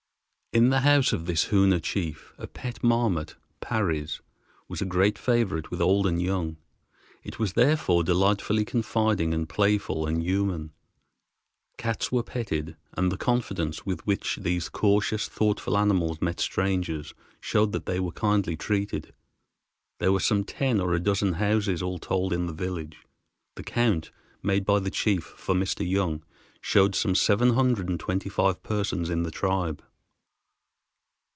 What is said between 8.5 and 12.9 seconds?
confiding and playful and human. Cats were petted,